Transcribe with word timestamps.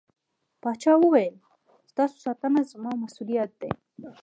پاچا 0.61 0.93
وويل: 0.99 1.35
ستاسو 1.89 2.17
ساتنه 2.25 2.61
زما 2.71 2.91
مسووليت 3.03 3.51
دى. 3.61 3.71